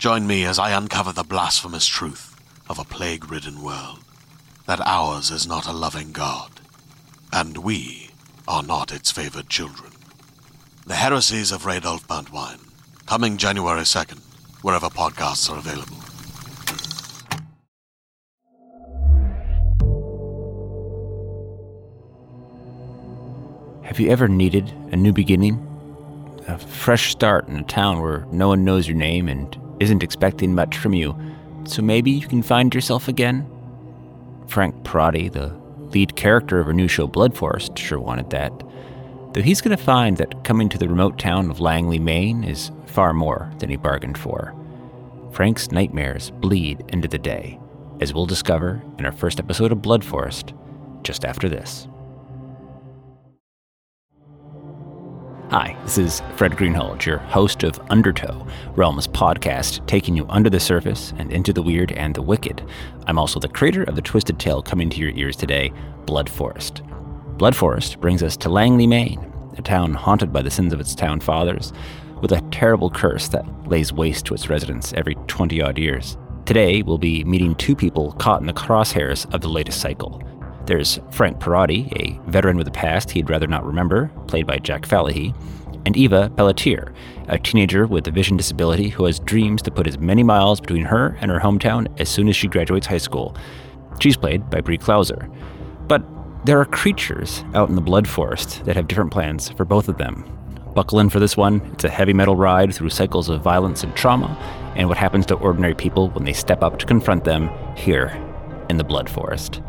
[0.00, 2.34] Join me as I uncover the blasphemous truth
[2.70, 3.98] of a plague ridden world
[4.66, 6.50] that ours is not a loving God,
[7.34, 8.08] and we
[8.48, 9.92] are not its favored children.
[10.86, 12.66] The Heresies of Radolf Burntwine,
[13.04, 14.20] coming January 2nd,
[14.62, 15.98] wherever podcasts are available.
[23.84, 25.66] Have you ever needed a new beginning?
[26.48, 30.54] A fresh start in a town where no one knows your name and isn't expecting
[30.54, 31.16] much from you,
[31.64, 33.48] so maybe you can find yourself again?
[34.46, 35.54] Frank Perotti, the
[35.90, 38.52] lead character of our new show Blood Forest, sure wanted that.
[39.32, 42.70] Though he's going to find that coming to the remote town of Langeley, Maine is
[42.86, 44.54] far more than he bargained for.
[45.32, 47.58] Frank's nightmares bleed into the day,
[48.00, 50.52] as we'll discover in our first episode of Blood Forest,
[51.02, 51.86] just after this.
[55.50, 60.60] Hi, this is Fred Greenhalgh, your host of Undertow, Realms podcast, taking you under the
[60.60, 62.64] surface and into the weird and the wicked.
[63.08, 65.72] I'm also the creator of the twisted tale coming to your ears today,
[66.06, 66.82] Blood Forest.
[67.36, 69.28] Blood Forest brings us to Langeley, Maine,
[69.58, 71.72] a town haunted by the sins of its town fathers,
[72.20, 76.16] with a terrible curse that lays waste to its residents every 20 odd years.
[76.46, 80.22] Today, we'll be meeting two people caught in the crosshairs of the latest cycle
[80.70, 84.82] there's Frank Perotti, a veteran with a past he'd rather not remember, played by Jack
[84.82, 85.34] Falahee,
[85.84, 86.92] and Eva Pelletier,
[87.26, 90.84] a teenager with a vision disability who has dreams to put as many miles between
[90.84, 93.34] her and her hometown as soon as she graduates high school.
[94.00, 95.28] She's played by Brie Klauser.
[95.88, 96.04] But
[96.44, 99.98] there are creatures out in the blood forest that have different plans for both of
[99.98, 100.24] them.
[100.72, 101.62] Buckle in for this one.
[101.72, 104.38] It's a heavy metal ride through cycles of violence and trauma,
[104.76, 108.16] and what happens to ordinary people when they step up to confront them here
[108.68, 109.60] in the blood forest.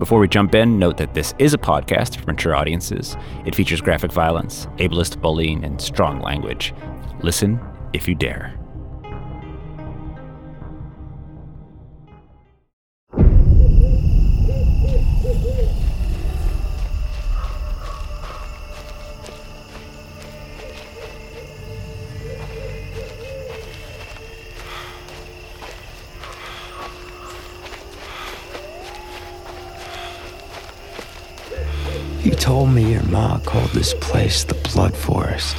[0.00, 3.18] Before we jump in, note that this is a podcast for mature audiences.
[3.44, 6.72] It features graphic violence, ableist bullying, and strong language.
[7.22, 7.60] Listen
[7.92, 8.59] if you dare.
[32.50, 35.56] Told me your ma called this place the Blood Forest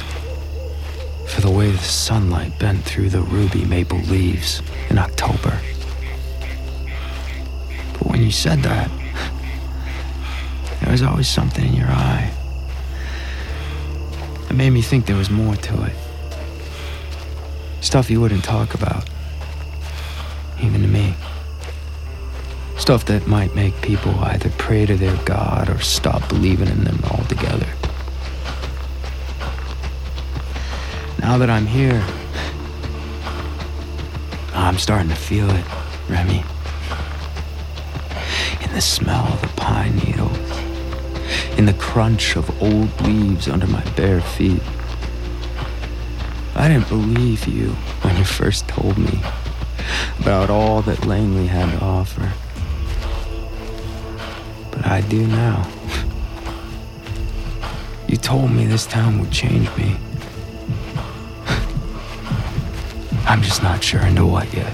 [1.26, 4.60] for the way the sunlight bent through the ruby maple leaves
[4.90, 5.58] in October.
[7.94, 8.90] But when you said that,
[10.82, 12.30] there was always something in your eye.
[14.50, 15.96] It made me think there was more to it.
[17.80, 19.08] Stuff you wouldn't talk about,
[20.60, 21.14] even to me.
[22.82, 26.98] Stuff that might make people either pray to their God or stop believing in them
[27.12, 27.68] altogether.
[31.20, 32.04] Now that I'm here,
[34.52, 35.64] I'm starting to feel it,
[36.08, 36.42] Remy.
[38.62, 40.36] In the smell of the pine needles,
[41.56, 44.60] in the crunch of old leaves under my bare feet.
[46.56, 47.68] I didn't believe you
[48.02, 49.20] when you first told me
[50.18, 52.32] about all that Langeley had to offer.
[54.92, 55.66] I do now.
[58.08, 59.96] You told me this town would change me.
[63.26, 64.70] I'm just not sure into what yet.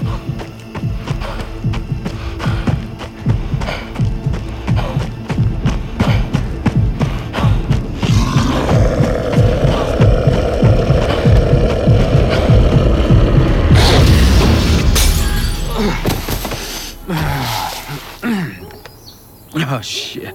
[19.71, 20.33] Oh shit.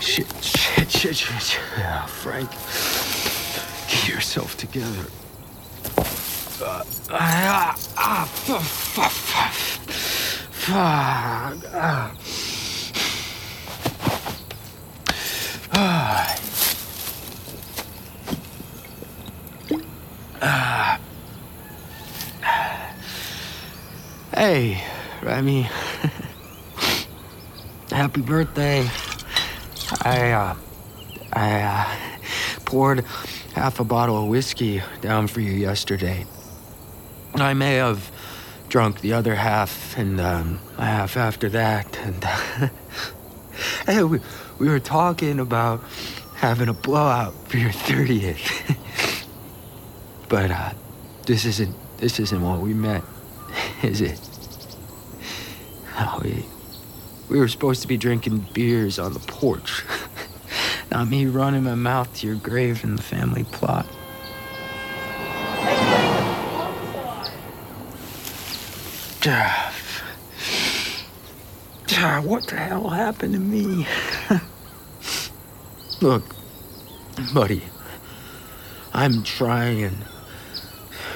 [0.00, 1.60] Shit, shit, shit, shit.
[1.78, 2.50] Yeah, Frank.
[3.88, 5.06] Get yourself together.
[6.60, 10.74] Uh, ah, ah, f- f- f- Fuck.
[11.72, 12.12] Ah.
[15.72, 16.36] Ah.
[20.42, 21.00] Ah.
[24.34, 24.82] Hey,
[25.22, 25.68] Remy.
[27.96, 28.86] Happy birthday.
[30.02, 30.54] I, uh,
[31.32, 31.96] I, uh,
[32.66, 33.02] poured
[33.54, 36.26] half a bottle of whiskey down for you yesterday.
[37.36, 38.12] I may have
[38.68, 41.98] drunk the other half and um, half after that.
[42.00, 42.22] And
[43.86, 44.20] hey, we,
[44.58, 45.82] we were talking about
[46.34, 48.76] having a blowout for your 30th.
[50.28, 50.72] but uh,
[51.24, 53.06] this isn't this isn't what we meant,
[53.82, 54.20] is it?
[55.98, 56.44] No, we,
[57.28, 59.84] we were supposed to be drinking beers on the porch.
[60.90, 63.86] Not me running my mouth to your grave in the family plot.
[72.36, 73.86] What the hell happened to me?
[76.02, 76.22] Look,
[77.32, 77.62] buddy,
[78.92, 79.96] I'm trying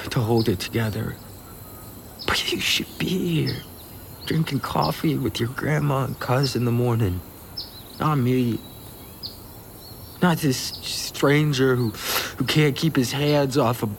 [0.09, 1.15] to hold it together.
[2.25, 3.57] But you should be here,
[4.31, 7.19] drinking coffee with your grandma and cuz in the morning.
[7.99, 8.59] Not me.
[10.21, 13.89] Not this stranger who, who can't keep his hands off a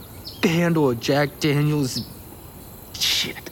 [0.49, 2.01] handle of Jack Daniels.
[2.95, 3.51] Shit.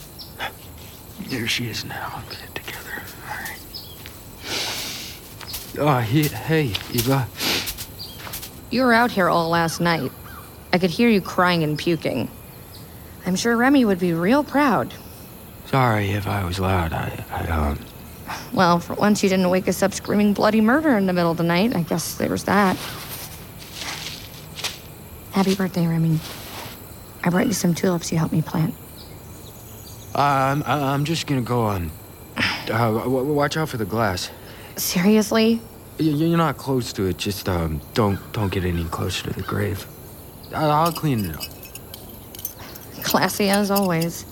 [1.28, 2.22] There she is now.
[2.30, 3.02] Get it together.
[5.78, 5.98] All right.
[5.98, 7.28] Oh, he, hey, Eva.
[8.70, 10.10] You were out here all last night.
[10.72, 12.30] I could hear you crying and puking.
[13.26, 14.94] I'm sure Remy would be real proud.
[15.70, 16.92] Sorry if I was loud.
[16.92, 17.78] I, I, um.
[18.52, 21.36] Well, for once you didn't wake us up screaming bloody murder in the middle of
[21.36, 21.76] the night.
[21.76, 22.76] I guess there was that.
[25.30, 26.18] Happy birthday, Remy.
[27.22, 28.74] I brought you some tulips you helped me plant.
[30.16, 31.92] I'm, I'm just gonna go on.
[32.36, 34.30] Uh, w- watch out for the glass.
[34.76, 35.60] Seriously?
[35.98, 37.16] You're not close to it.
[37.16, 39.86] Just um, don't don't get any closer to the grave.
[40.52, 41.44] I'll clean it up.
[43.04, 44.24] Classy as always.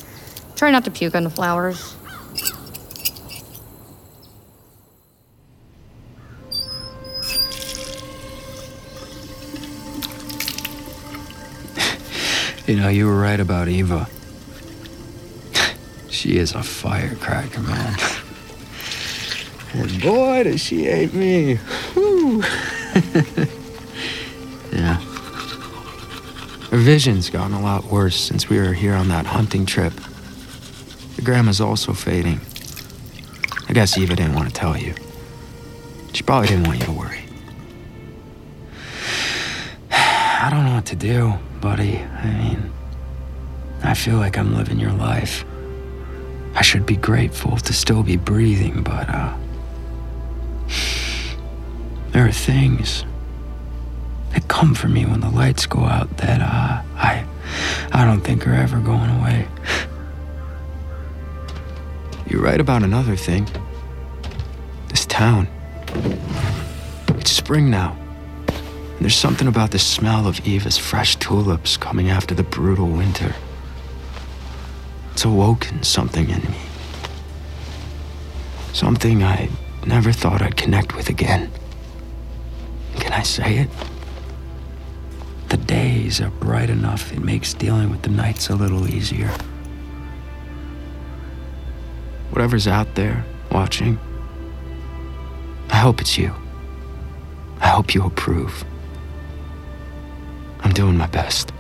[0.58, 1.94] Try not to puke on the flowers.
[12.66, 14.08] You know, you were right about Eva.
[16.10, 17.96] she is a firecracker, man.
[19.74, 21.58] And boy, does she hate me.
[24.72, 24.96] Yeah.
[26.70, 29.94] Her vision's gotten a lot worse since we were here on that hunting trip.
[31.28, 32.40] Grandma's also fading.
[33.68, 34.94] I guess Eva didn't want to tell you.
[36.14, 37.20] She probably didn't want you to worry.
[39.90, 41.98] I don't know what to do, buddy.
[41.98, 42.72] I mean,
[43.82, 45.44] I feel like I'm living your life.
[46.54, 49.36] I should be grateful to still be breathing, but, uh.
[52.12, 53.04] There are things
[54.32, 57.26] that come for me when the lights go out that, uh, I.
[57.92, 59.46] I don't think are ever going away.
[62.28, 63.48] You're right about another thing.
[64.88, 65.48] This town.
[67.16, 67.96] It's spring now.
[68.48, 73.34] And there's something about the smell of Eva's fresh tulips coming after the brutal winter.
[75.12, 76.58] It's awoken something in me.
[78.74, 79.48] Something I
[79.86, 81.50] never thought I'd connect with again.
[83.00, 83.70] Can I say it?
[85.48, 89.32] The days are bright enough, it makes dealing with the nights a little easier.
[92.30, 93.98] Whatever's out there watching,
[95.70, 96.34] I hope it's you.
[97.60, 98.64] I hope you approve.
[100.60, 101.52] I'm doing my best.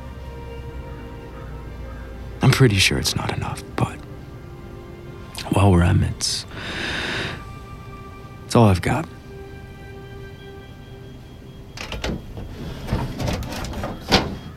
[2.42, 3.96] I'm pretty sure it's not enough, but
[5.52, 6.46] while we're at it's
[8.46, 9.06] it's all I've got.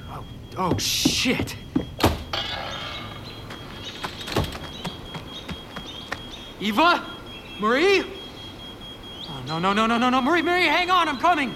[0.09, 0.23] Oh,
[0.57, 1.55] oh shit!
[6.61, 7.03] Eva,
[7.59, 8.03] Marie.
[9.27, 11.55] Oh no no no no no no, Marie Marie, hang on, I'm coming.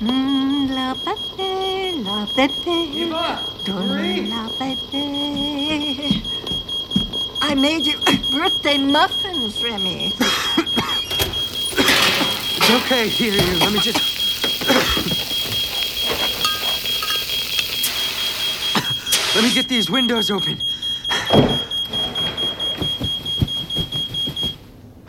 [0.00, 2.76] Mm, la bébé, la bébé.
[2.94, 4.28] Eva, Donne Marie.
[4.28, 6.22] la bébé.
[7.42, 7.98] I made you
[8.30, 10.12] birthday muffins, Remy.
[12.56, 13.08] It's okay.
[13.08, 13.58] Here, here.
[13.58, 14.11] Let me just.
[19.34, 20.60] Let me get these windows open.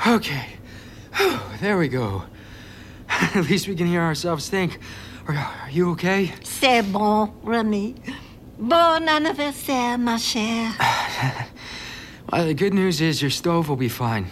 [0.07, 0.45] Okay.
[1.59, 2.23] There we go.
[3.09, 4.79] At least we can hear ourselves think
[5.27, 6.33] Are, are you okay?
[6.43, 7.95] C'est bon, Remy.
[8.59, 10.73] Bon anniversaire, ma chère.
[12.31, 14.27] Well, the good news is your stove will be fine.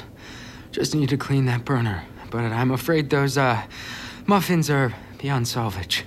[0.72, 2.04] Just need to clean that burner.
[2.32, 3.62] But I'm afraid those uh,
[4.26, 6.04] muffins are beyond salvage.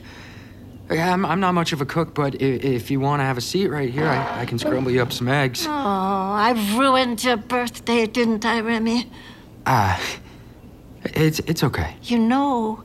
[0.95, 3.37] Yeah, I'm, I'm not much of a cook, but if, if you want to have
[3.37, 5.67] a seat right here, I, I can scramble you up some eggs.
[5.67, 9.11] Oh, I've ruined your birthday, didn't I, Remy?
[9.67, 10.01] Ah,
[11.03, 11.97] it's it's okay.
[12.05, 12.85] You know,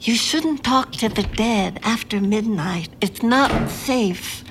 [0.00, 2.90] you shouldn't talk to the dead after midnight.
[3.00, 4.44] It's not safe.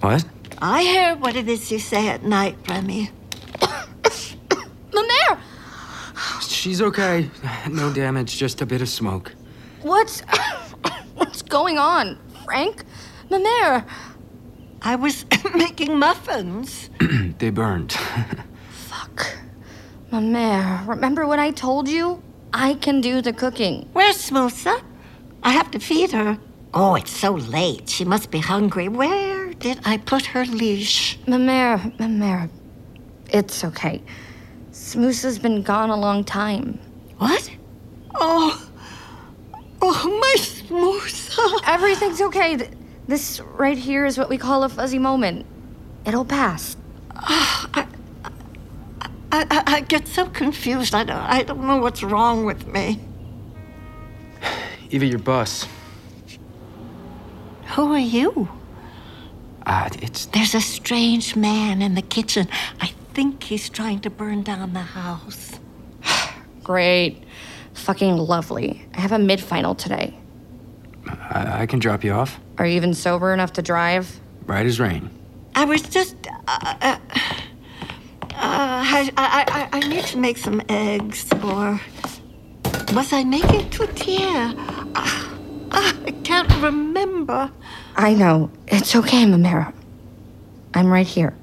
[0.00, 0.24] What?
[0.58, 3.10] I hear what it is you say at night, Remy.
[4.90, 5.38] Mamaire!
[6.42, 7.30] She's okay.
[7.70, 9.32] No damage, just a bit of smoke.
[9.82, 10.22] What's.
[11.50, 12.16] What's going on?
[12.44, 12.84] Frank?
[13.28, 13.84] Mamaire!
[14.82, 15.24] I was
[15.56, 16.90] making muffins.
[17.38, 17.90] they burned.
[18.70, 19.36] Fuck.
[20.12, 22.22] Mamaire, remember what I told you?
[22.52, 23.88] I can do the cooking.
[23.94, 24.80] Where's Smoosa?
[25.42, 26.38] I have to feed her.
[26.72, 27.88] Oh, it's so late.
[27.88, 28.86] She must be hungry.
[28.86, 31.18] Where did I put her leash?
[31.26, 32.48] Mamaire, Mamaire.
[33.30, 34.00] It's okay.
[34.70, 36.78] Smoosa's been gone a long time.
[37.18, 37.50] What?
[38.14, 38.69] Oh,
[39.82, 41.60] oh, my Smoosa.
[41.66, 42.70] Everything's okay.
[43.06, 45.46] This right here is what we call a fuzzy moment.
[46.04, 46.76] It'll pass.
[47.12, 47.86] I,
[49.32, 50.94] I, I get so confused.
[50.94, 53.00] I don't, I don't know what's wrong with me.
[54.90, 55.66] Eva, your boss.
[57.74, 58.48] Who are you?
[59.66, 62.48] Ah, it's There's a strange man in the kitchen.
[62.80, 65.60] I think he's trying to burn down the house.
[66.64, 67.22] Great.
[67.74, 68.86] Fucking lovely.
[68.94, 70.14] I have a mid final today.
[71.06, 72.38] I, I can drop you off.
[72.58, 74.20] Are you even sober enough to drive?
[74.46, 75.10] Right as rain.
[75.54, 76.16] I was just.
[76.26, 76.98] Uh, uh, uh,
[78.34, 81.80] I, I, I, I need to make some eggs, or.
[82.92, 84.54] Was I making tortilla?
[84.94, 85.38] Ah,
[85.70, 87.50] ah, I can't remember.
[87.96, 88.50] I know.
[88.66, 89.72] It's okay, Mamera.
[90.74, 91.34] I'm right here.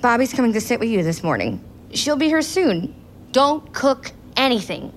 [0.00, 1.62] Bobby's coming to sit with you this morning.
[1.92, 2.94] She'll be here soon.
[3.32, 4.92] Don't cook anything.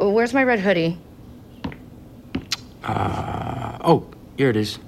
[0.00, 0.98] Where's my red hoodie?
[2.82, 4.06] Uh, oh,
[4.38, 4.78] here it is.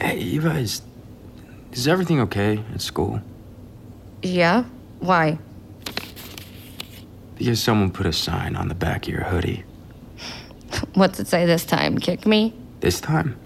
[0.00, 0.82] Hey, Eva, is,
[1.72, 3.20] is everything okay at school?
[4.22, 4.64] Yeah?
[5.00, 5.38] Why?
[7.36, 9.64] Because someone put a sign on the back of your hoodie.
[10.94, 11.98] What's it say this time?
[11.98, 12.54] Kick me?
[12.80, 13.36] This time?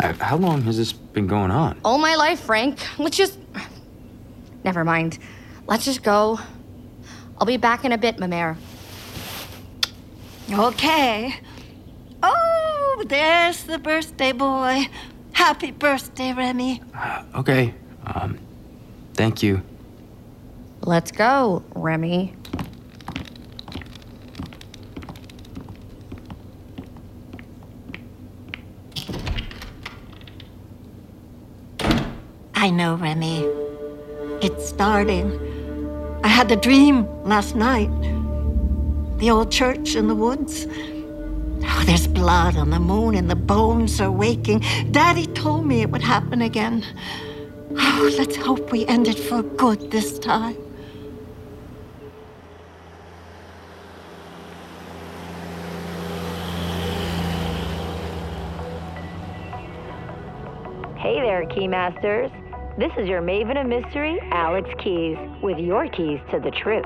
[0.00, 1.80] Uh, how long has this been going on?
[1.82, 2.78] All my life, Frank.
[2.98, 3.38] Let's just.
[4.64, 5.18] Never mind.
[5.66, 6.38] Let's just go.
[7.38, 8.56] I'll be back in a bit, Mamere.
[10.52, 11.34] Okay.
[12.22, 14.86] Oh, there's the birthday boy.
[15.32, 16.80] Happy birthday, Remy.
[17.34, 17.74] Okay,
[18.06, 18.38] um,
[19.14, 19.60] thank you.
[20.82, 22.34] Let's go, Remy.
[32.54, 33.46] I know, Remy.
[34.42, 35.38] It's starting.
[36.24, 37.90] I had the dream last night.
[39.18, 40.66] The old church in the woods.
[40.68, 44.62] Oh, there's blood on the moon and the bones are waking.
[44.90, 46.84] Daddy told me it would happen again.
[47.78, 50.56] Oh, let's hope we end it for good this time.
[60.98, 62.30] Hey there, Keymasters.
[62.78, 66.84] This is your Maven of Mystery, Alex Keys, with your keys to the truth.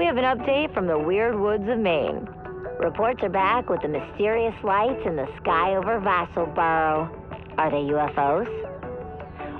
[0.00, 2.26] We have an update from the weird woods of Maine.
[2.78, 7.10] Reports are back with the mysterious lights in the sky over Vassalboro.
[7.58, 8.48] Are they UFOs?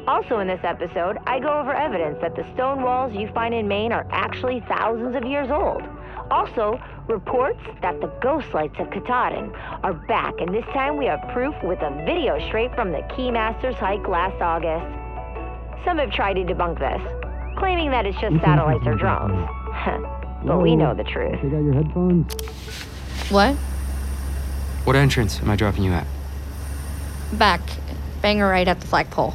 [0.08, 3.68] Also, in this episode, I go over evidence that the stone walls you find in
[3.68, 5.82] Maine are actually thousands of years old.
[6.30, 11.20] Also, reports that the ghost lights of Katahdin are back, and this time we have
[11.34, 14.86] proof with a video straight from the Keymasters hike last August.
[15.84, 19.46] Some have tried to debunk this, claiming that it's just satellites or drones.
[20.44, 21.40] but we know the truth.
[21.42, 22.32] got your headphones?
[23.30, 23.54] What?
[24.84, 26.06] What entrance am I dropping you at?
[27.32, 27.60] Back.
[28.22, 29.34] Banger right at the flagpole.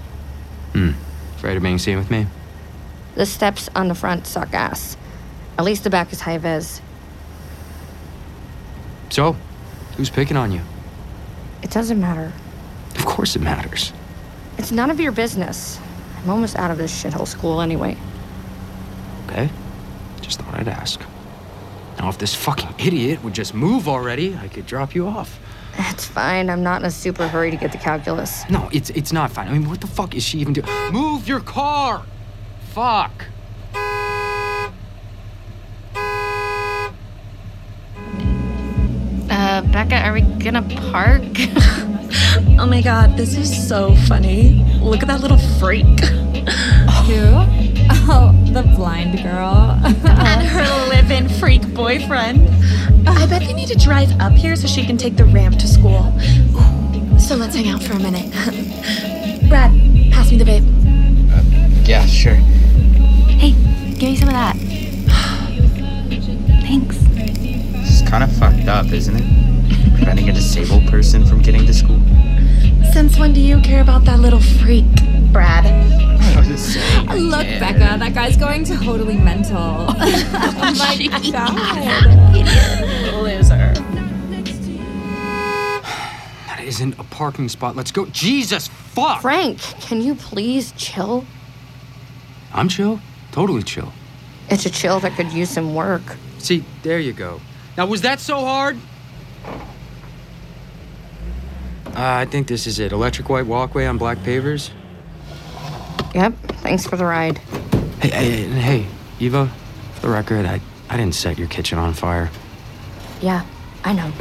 [0.74, 0.92] Hmm.
[1.36, 2.28] Afraid of being seen with me?
[3.16, 4.98] The steps on the front suck ass.
[5.58, 6.82] At least the back is high vis.
[9.10, 9.36] So,
[9.96, 10.62] who's picking on you?
[11.64, 12.34] It doesn't matter.
[12.98, 13.94] Of course it matters.
[14.58, 15.80] It's none of your business.
[16.18, 17.98] I'm almost out of this shithole school anyway.
[20.26, 20.30] Okay?
[20.30, 21.00] Just thought I'd ask.
[22.00, 25.40] Now, if this fucking idiot would just move already, I could drop you off.
[25.78, 26.50] It's fine.
[26.50, 28.44] I'm not in a super hurry to get the calculus.
[28.50, 29.48] No, it's it's not fine.
[29.48, 30.68] I mean, what the fuck is she even doing?
[30.92, 32.06] Move your car!
[32.74, 33.26] Fuck!
[39.30, 41.24] Uh, Becca, are we gonna park?
[42.58, 44.64] oh my god, this is so funny.
[44.82, 45.86] Look at that little freak.
[47.08, 47.46] Who?
[48.08, 49.78] Oh, the blind girl.
[49.84, 52.48] and her live-in freak boyfriend.
[53.06, 55.68] I bet they need to drive up here so she can take the ramp to
[55.68, 56.18] school.
[57.20, 58.32] So let's hang out for a minute.
[59.50, 59.72] Brad,
[60.14, 60.64] pass me the vape.
[61.34, 62.36] Uh, yeah, sure.
[62.36, 63.52] Hey,
[64.00, 64.56] give me some of that.
[66.62, 66.98] Thanks.
[66.98, 69.98] This is kind of fucked up, isn't it?
[69.98, 72.00] Preventing a disabled person from getting to school.
[72.94, 74.86] Since when do you care about that little freak,
[75.34, 76.05] Brad?
[76.46, 79.58] Look, Becca, that guy's going totally mental.
[79.58, 81.56] oh my god.
[83.24, 83.74] Loser.
[86.48, 87.76] That isn't a parking spot.
[87.76, 88.06] Let's go.
[88.08, 89.22] Jesus fuck!
[89.22, 91.26] Frank, can you please chill?
[92.54, 93.00] I'm chill.
[93.32, 93.92] Totally chill.
[94.50, 96.04] It's a chill that could use some work.
[96.38, 97.42] See, there you go.
[97.76, 98.78] Now, was that so hard?
[101.88, 102.92] Uh, I think this is it.
[102.92, 104.70] Electric white walkway on black pavers.
[106.14, 106.34] Yep.
[106.62, 107.38] Thanks for the ride.
[108.02, 108.88] Hey, hey, hey,
[109.20, 109.52] Eva.
[109.96, 112.30] For the record, I, I didn't set your kitchen on fire.
[113.22, 113.46] Yeah,
[113.84, 114.12] I know.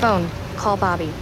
[0.00, 0.28] Phone.
[0.56, 1.12] Call Bobby.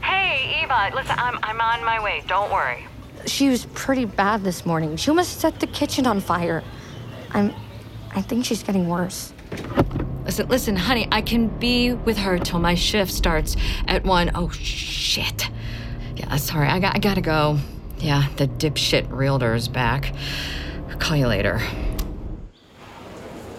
[0.00, 0.90] Hey, Eva.
[0.94, 2.22] Listen, I'm I'm on my way.
[2.26, 2.86] Don't worry.
[3.26, 4.96] She was pretty bad this morning.
[4.96, 6.64] She almost set the kitchen on fire.
[7.30, 7.54] I'm.
[8.14, 9.32] I think she's getting worse.
[10.32, 13.54] Listen, listen, honey, I can be with her till my shift starts
[13.86, 14.30] at one.
[14.34, 15.50] Oh, shit.
[16.16, 17.58] Yeah, sorry, I, got, I gotta go.
[17.98, 20.14] Yeah, the dipshit realtor's back.
[20.88, 21.60] I'll call you later.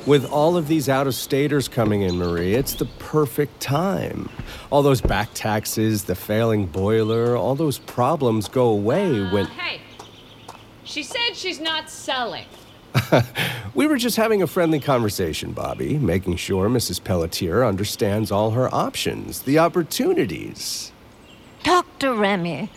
[0.08, 4.28] With all of these out of staters coming in, Marie, it's the perfect time.
[4.72, 9.46] All those back taxes, the failing boiler, all those problems go away uh, when.
[9.46, 9.80] Hey,
[10.84, 12.48] she said she's not selling.
[13.74, 17.04] we were just having a friendly conversation, Bobby, making sure Mrs.
[17.04, 20.92] Pelletier understands all her options, the opportunities.
[21.64, 22.70] Talk to Remy.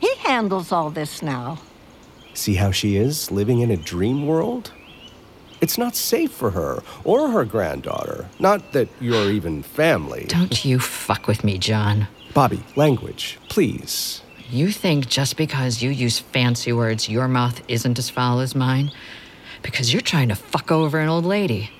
[0.00, 1.58] He handles all this now.
[2.34, 4.72] See how she is, living in a dream world?
[5.60, 8.28] It's not safe for her or her granddaughter.
[8.40, 10.24] Not that you're even family.
[10.28, 12.08] Don't you fuck with me, John.
[12.34, 14.22] Bobby, language, please.
[14.50, 18.90] You think just because you use fancy words, your mouth isn't as foul as mine?
[19.62, 21.70] Because you're trying to fuck over an old lady.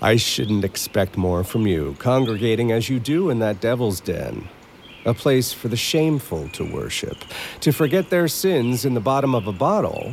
[0.00, 4.48] I shouldn't expect more from you, congregating as you do in that devil's den.
[5.04, 7.16] A place for the shameful to worship,
[7.60, 10.12] to forget their sins in the bottom of a bottle,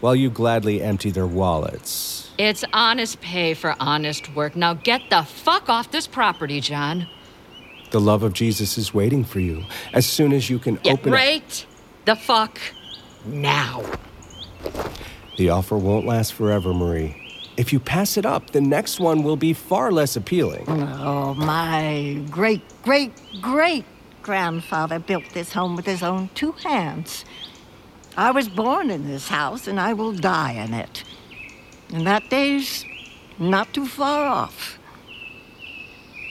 [0.00, 2.30] while you gladly empty their wallets.
[2.38, 4.56] It's honest pay for honest work.
[4.56, 7.06] Now get the fuck off this property, John.
[7.90, 11.12] The love of Jesus is waiting for you as soon as you can yeah, open
[11.12, 11.66] right
[12.04, 12.58] the fuck
[13.24, 13.84] now.
[15.36, 17.16] The offer won't last forever, Marie.
[17.56, 20.64] If you pass it up, the next one will be far less appealing.
[20.68, 23.84] Oh, my great, great, great
[24.22, 27.24] grandfather built this home with his own two hands.
[28.16, 31.04] I was born in this house, and I will die in it.
[31.90, 32.84] And that day's
[33.38, 34.78] not too far off.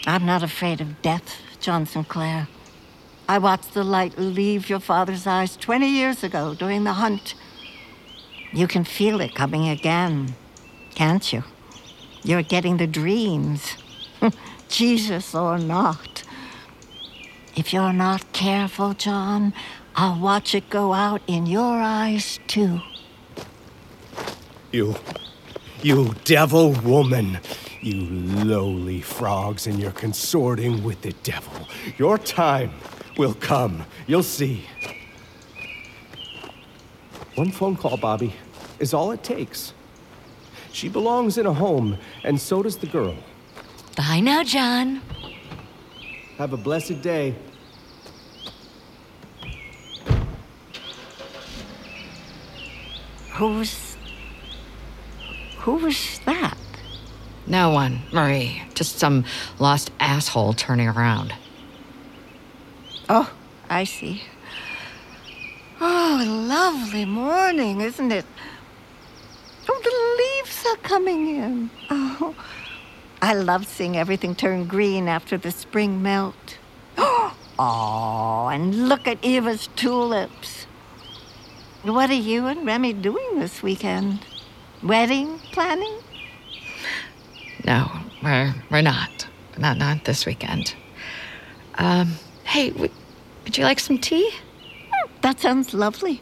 [0.05, 2.47] I'm not afraid of death, John Sinclair.
[3.27, 7.35] I watched the light leave your father's eyes 20 years ago during the hunt.
[8.53, 10.35] You can feel it coming again,
[10.93, 11.43] can't you?
[12.23, 13.77] You're getting the dreams,
[14.67, 16.23] Jesus or not.
[17.55, 19.53] If you're not careful, John,
[19.95, 22.81] I'll watch it go out in your eyes, too.
[24.71, 24.95] You.
[25.81, 27.39] You devil woman.
[27.81, 28.05] You
[28.45, 31.67] lowly frogs, and you're consorting with the devil.
[31.97, 32.71] Your time
[33.17, 33.85] will come.
[34.07, 34.65] You'll see.
[37.35, 38.33] One phone call, Bobby,
[38.79, 39.73] is all it takes.
[40.71, 43.15] She belongs in a home, and so does the girl.
[43.95, 45.01] Bye now, John.
[46.37, 47.35] Have a blessed day.
[53.31, 53.97] Who's.
[55.59, 56.57] Who's that?
[57.47, 58.61] No one, Marie.
[58.73, 59.25] Just some
[59.59, 61.33] lost asshole turning around.
[63.09, 63.31] Oh,
[63.69, 64.23] I see.
[66.13, 68.25] Oh, lovely morning, isn't it?
[69.69, 71.69] Oh, the leaves are coming in.
[71.89, 72.35] Oh,
[73.21, 76.57] I love seeing everything turn green after the spring melt.
[77.57, 80.65] Oh, and look at Eva's tulips.
[81.83, 84.25] What are you and Remy doing this weekend?
[84.83, 85.95] Wedding planning?
[87.65, 87.89] No,
[88.21, 89.27] we're we're not.
[89.57, 90.75] Not not this weekend.
[91.75, 94.31] Um, hey, would you like some tea?
[95.21, 96.21] That sounds lovely.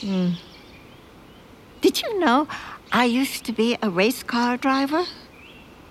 [0.00, 0.36] Mm.
[1.80, 2.46] Did you know
[2.92, 5.04] I used to be a race car driver?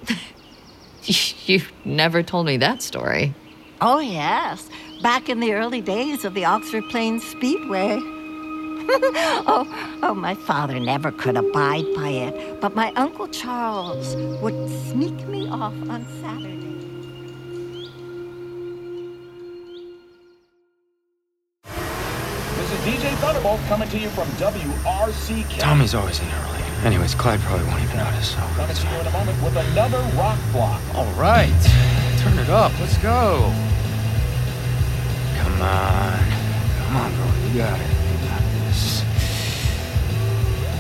[1.04, 3.34] you never told me that story.
[3.82, 4.70] Oh, yes.
[5.02, 8.00] Back in the early days of the Oxford Plains Speedway.
[8.86, 15.28] oh, oh, my father never could abide by it, but my Uncle Charles would sneak
[15.28, 16.63] me off on Saturday.
[22.84, 25.58] DJ Thunderbolt coming to you from WRCK.
[25.58, 26.60] Tommy's always in early.
[26.84, 28.32] Anyways, Clyde probably won't even notice.
[28.32, 28.40] So.
[28.58, 30.82] Coming to you in a moment with another rock block.
[30.94, 31.56] All right,
[32.20, 32.78] turn it up.
[32.82, 33.54] Let's go.
[35.38, 36.20] Come on,
[36.76, 37.26] come on, bro.
[37.48, 37.88] You got it.
[37.88, 39.04] You got this.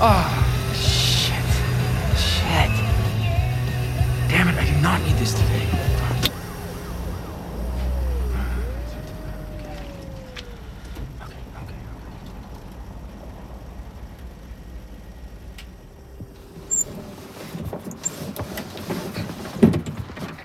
[0.01, 0.27] Oh,
[0.75, 1.39] shit,
[2.19, 2.73] shit.
[4.27, 4.57] Damn it!
[4.57, 5.92] I do not need this today.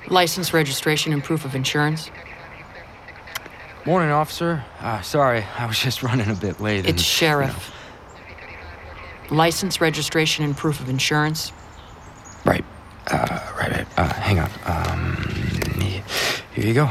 [0.08, 2.10] License, registration, and proof of insurance.
[3.84, 4.64] Morning, officer.
[4.80, 6.80] Uh, sorry, I was just running a bit late.
[6.80, 7.72] and, It's sheriff.
[9.30, 11.52] License, registration, and proof of insurance.
[12.44, 12.64] Right.
[13.06, 13.86] Uh, right, right.
[13.98, 14.50] Uh, hang on.
[14.64, 15.16] Um,
[16.54, 16.90] here you go.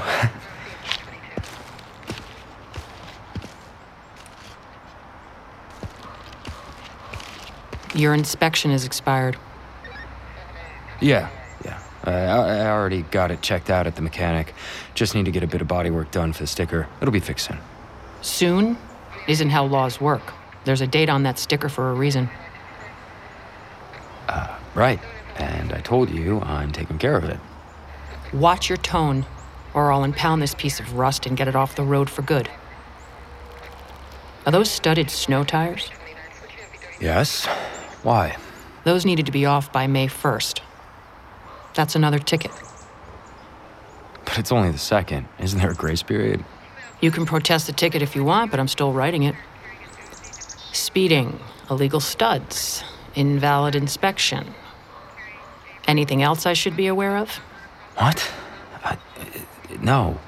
[7.95, 9.37] Your inspection is expired.
[11.01, 11.29] yeah,
[12.07, 14.53] I, I already got it checked out at the mechanic.
[14.95, 16.87] Just need to get a bit of body work done for the sticker.
[17.01, 17.57] It'll be fixed soon.
[18.21, 18.77] Soon
[19.27, 20.33] isn't how laws work.
[20.63, 22.29] There's a date on that sticker for a reason.
[24.27, 24.99] Uh, right.
[25.37, 27.39] And I told you I'm taking care of it.
[28.33, 29.25] Watch your tone,
[29.73, 32.49] or I'll impound this piece of rust and get it off the road for good.
[34.45, 35.89] Are those studded snow tires?
[36.99, 37.45] Yes?
[38.03, 38.37] Why?
[38.83, 40.61] Those needed to be off by May 1st.
[41.77, 42.49] That's another ticket.
[44.25, 45.27] But it's only the second.
[45.37, 46.43] Isn't there a grace period?
[47.01, 49.35] You can protest the ticket if you want, but I'm still writing it.
[50.71, 54.55] Speeding, illegal studs, invalid inspection.
[55.87, 57.29] Anything else I should be aware of?
[57.95, 58.27] What?
[58.83, 58.97] I,
[59.79, 60.19] no.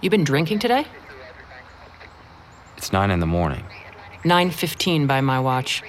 [0.00, 0.84] You've been drinking today?
[2.76, 3.64] It's nine in the morning.
[4.24, 5.84] 9:15 by my watch.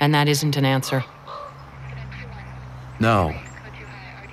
[0.00, 1.04] And that isn't an answer.
[3.00, 3.34] No.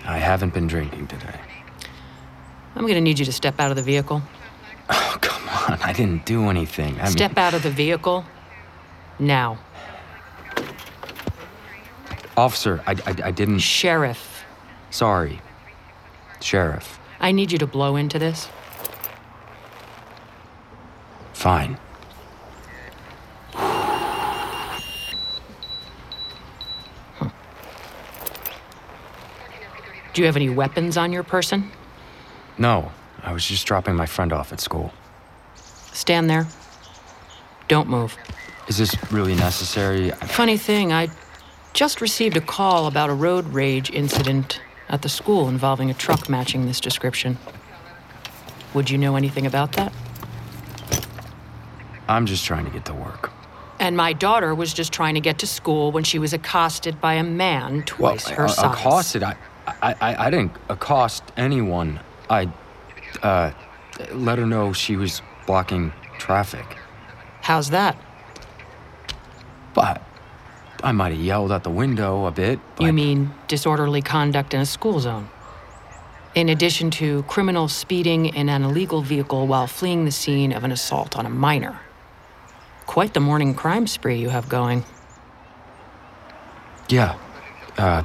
[0.06, 1.40] I haven't been drinking today.
[2.76, 4.22] I'm going to need you to step out of the vehicle.
[4.90, 5.80] Oh, come on.
[5.82, 7.00] I didn't do anything.
[7.00, 8.26] I Step mean, out of the vehicle.
[9.20, 9.60] Now.
[12.36, 13.60] Officer, I, I, I didn't.
[13.60, 14.44] Sheriff.
[14.90, 15.40] Sorry.
[16.42, 17.00] Sheriff.
[17.20, 18.50] I need you to blow into this.
[21.34, 21.78] Fine.
[30.14, 31.72] Do you have any weapons on your person?
[32.58, 32.92] No.
[33.24, 34.94] I was just dropping my friend off at school.
[35.94, 36.46] Stand there.
[37.68, 38.18] Don't move.
[38.68, 40.12] Is this really necessary?
[40.12, 41.10] Funny thing, I
[41.74, 46.30] just received a call about a road rage incident at the school involving a truck
[46.30, 47.38] matching this description.
[48.74, 49.94] Would you know anything about that?
[52.08, 53.32] I'm just trying to get to work.
[53.80, 57.16] And my daughter was just trying to get to school when she was accosted by
[57.16, 58.74] a man twice her uh, size.
[58.74, 59.24] accosted.
[59.24, 59.36] I,
[59.68, 62.00] I, I, I didn't accost anyone.
[62.30, 62.50] I,
[63.22, 63.52] uh,
[64.12, 66.66] let her know she was blocking traffic.
[67.42, 67.98] How's that?
[69.74, 70.02] But
[70.84, 72.60] I might have yelled out the window a bit.
[72.80, 75.30] You mean disorderly conduct in a school zone?
[76.36, 80.72] In addition to criminal speeding in an illegal vehicle while fleeing the scene of an
[80.72, 81.80] assault on a minor.
[82.86, 84.84] Quite the morning crime spree you have going.
[86.90, 87.18] Yeah,
[87.78, 88.04] uh,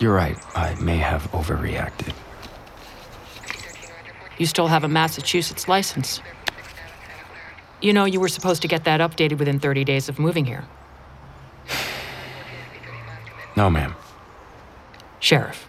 [0.00, 0.36] you're right.
[0.56, 2.14] I may have overreacted.
[4.38, 6.20] You still have a Massachusetts license.
[7.80, 10.64] You know, you were supposed to get that updated within 30 days of moving here.
[13.56, 13.94] No, ma'am.
[15.20, 15.68] Sheriff.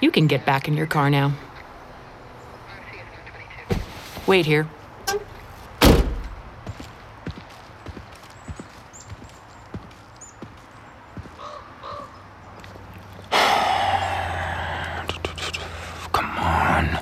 [0.00, 1.32] You can get back in your car now.
[4.26, 4.66] Wait here.
[16.12, 16.98] Come on.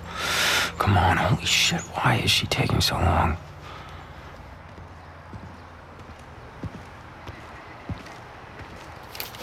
[0.79, 1.17] Come on.
[1.17, 1.81] Holy shit.
[1.81, 3.37] Why is she taking so long?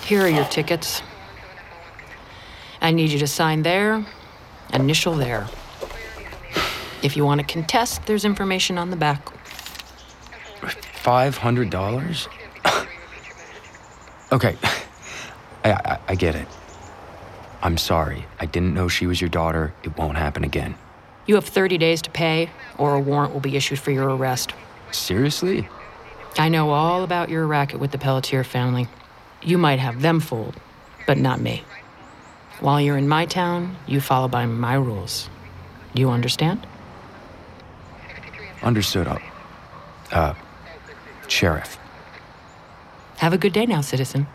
[0.09, 1.03] Here are your tickets.
[2.81, 4.03] I need you to sign there,
[4.73, 5.47] initial there.
[7.03, 9.23] If you want to contest, there's information on the back.
[10.63, 12.27] $500?
[14.31, 14.57] okay,
[15.63, 16.47] I, I, I get it.
[17.61, 18.25] I'm sorry.
[18.39, 19.75] I didn't know she was your daughter.
[19.83, 20.73] It won't happen again.
[21.27, 24.53] You have 30 days to pay, or a warrant will be issued for your arrest.
[24.89, 25.69] Seriously?
[26.39, 28.87] I know all about your racket with the Pelletier family.
[29.41, 30.55] You might have them fooled,
[31.07, 31.63] but not me.
[32.59, 35.29] While you're in my town, you follow by my rules.
[35.93, 36.67] You understand?
[38.61, 39.07] Understood.
[39.07, 39.17] Uh,
[40.11, 40.33] uh,
[41.27, 41.79] Sheriff.
[43.17, 44.27] Have a good day now, citizen.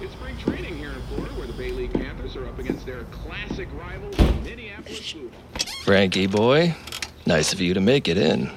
[0.00, 3.04] It's spring training here in Florida, where the Bay League Panthers are up against their
[3.04, 5.30] classic rivals, Minneapolis Blue.
[5.84, 6.74] Frankie boy,
[7.26, 8.50] nice of you to make it in.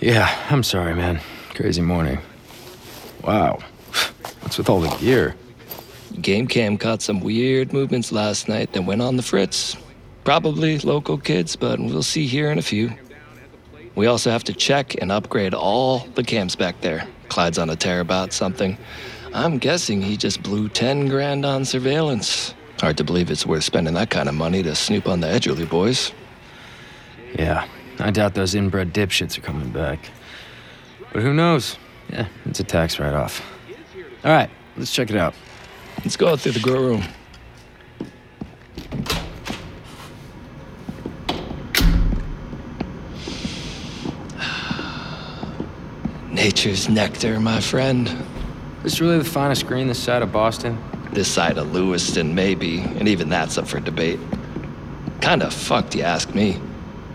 [0.00, 1.20] Yeah, I'm sorry, man.
[1.54, 2.18] Crazy morning.
[3.24, 3.58] Wow.
[4.40, 5.34] What's with all the gear?
[6.20, 9.76] Game cam caught some weird movements last night that went on the fritz.
[10.22, 12.92] Probably local kids, but we'll see here in a few.
[13.96, 17.04] We also have to check and upgrade all the cams back there.
[17.28, 18.78] Clyde's on a tear about something.
[19.34, 22.54] I'm guessing he just blew 10 grand on surveillance.
[22.80, 25.68] Hard to believe it's worth spending that kind of money to snoop on the Edgerly
[25.68, 26.12] boys.
[27.36, 27.66] Yeah,
[28.00, 29.98] I doubt those inbred dipshits are coming back.
[31.12, 31.76] But who knows?
[32.10, 33.44] Yeah, it's a tax write off.
[34.24, 35.34] All right, let's check it out.
[36.04, 37.02] Let's go out through the grow room.
[46.30, 48.08] Nature's nectar, my friend.
[48.82, 50.78] This really the finest green this side of Boston?
[51.12, 54.20] This side of Lewiston, maybe, and even that's up for debate.
[55.20, 56.60] Kinda fucked, you ask me.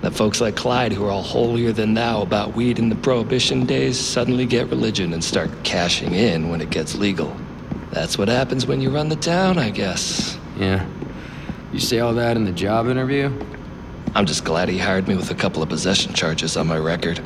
[0.03, 3.65] That folks like Clyde, who are all holier than thou about weed in the Prohibition
[3.65, 7.33] days, suddenly get religion and start cashing in when it gets legal.
[7.89, 10.37] That's what happens when you run the town, I guess.
[10.57, 10.85] Yeah.
[11.71, 13.31] You say all that in the job interview?
[14.13, 17.21] I'm just glad he hired me with a couple of possession charges on my record.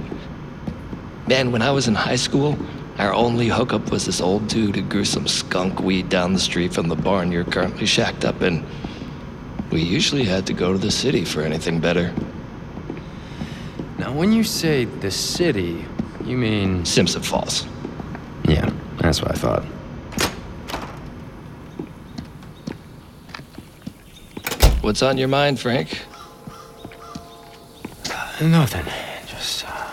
[1.28, 2.56] Man, when I was in high school,
[3.00, 6.76] our only hookup was this old dude who grew some skunk weed down the street
[6.76, 8.64] from the barn you're currently shacked up in.
[9.72, 12.14] We usually had to go to the city for anything better.
[13.98, 15.86] Now, when you say the city,
[16.24, 16.86] you mean.
[16.86, 17.66] Simpson Falls.
[18.48, 19.64] Yeah, that's what I thought.
[24.82, 26.00] What's on your mind, Frank?
[28.42, 28.86] Nothing.
[29.28, 29.66] Just.
[29.68, 29.92] Uh,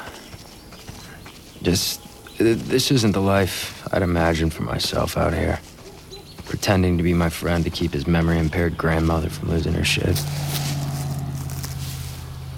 [1.63, 2.01] just.
[2.41, 5.59] uh, This isn't the life I'd imagined for myself out here.
[6.45, 10.23] Pretending to be my friend to keep his memory impaired grandmother from losing her shit.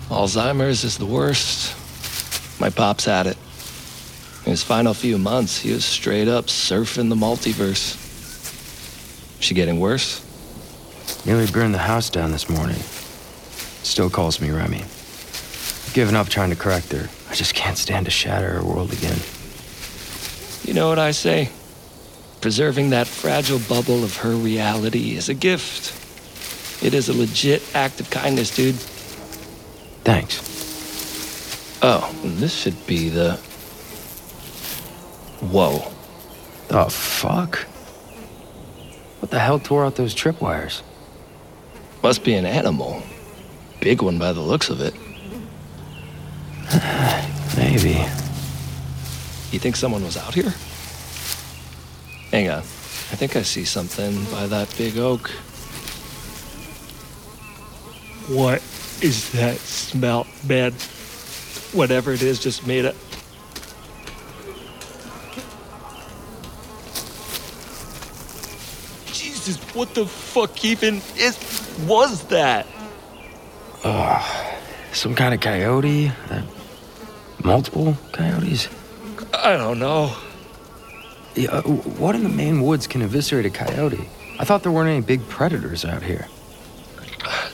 [0.08, 1.74] Alzheimer's is the worst.
[2.60, 3.36] My pops had it.
[4.44, 8.02] In his final few months, he was straight up surfing the multiverse.
[9.40, 10.22] She getting worse?
[11.26, 12.78] Nearly burned the house down this morning.
[13.82, 14.84] Still calls me Remy.
[15.92, 17.08] Given up trying to correct her.
[17.28, 19.18] I just can't stand to shatter her world again.
[20.62, 21.50] You know what I say?
[22.40, 25.92] Preserving that fragile bubble of her reality is a gift.
[26.84, 28.76] It is a legit act of kindness, dude.
[30.06, 30.38] Thanks.
[31.82, 33.32] Oh, this should be the.
[35.40, 35.92] Whoa.
[36.68, 37.58] The fuck?
[39.18, 40.82] What the hell tore out those tripwires?
[42.04, 43.02] Must be an animal.
[43.80, 44.94] Big one by the looks of it.
[47.56, 47.98] Maybe.
[49.50, 50.54] You think someone was out here?
[52.30, 52.58] Hang on.
[52.58, 55.30] I think I see something by that big oak.
[58.28, 58.62] What
[59.02, 60.72] is that smell, man?
[61.72, 62.96] Whatever it is, just made it.
[69.06, 71.38] Jesus, what the fuck even is
[71.86, 72.66] was that?
[73.84, 74.56] Ugh.
[74.92, 76.10] Some kind of coyote?
[76.30, 76.42] Uh,
[77.44, 78.68] multiple coyotes?
[79.34, 80.16] I don't know.
[81.34, 84.08] Yeah, uh, what in the Maine woods can eviscerate a coyote?
[84.38, 86.28] I thought there weren't any big predators out here.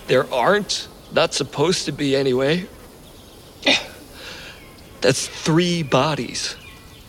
[0.07, 0.89] There aren't.
[1.13, 2.67] Not supposed to be anyway.
[5.03, 6.57] That's three bodies.